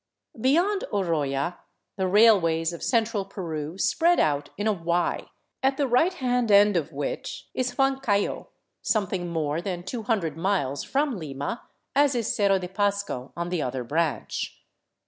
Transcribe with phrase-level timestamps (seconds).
[0.41, 1.59] Beyond Oroya
[1.95, 5.29] the railways of "central Peru spread out in a Y,
[5.61, 8.47] at the right hand end of which is Huancayo,
[8.81, 11.61] something more than two hundred miles from Lima,
[11.95, 14.59] as is Cerro de Pasco on the other branch.